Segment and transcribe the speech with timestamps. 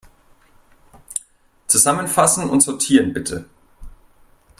[1.67, 3.45] Zusammenfassen und sortieren, bitte.